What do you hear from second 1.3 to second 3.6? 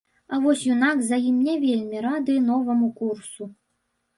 ім не вельмі рады новаму курсу.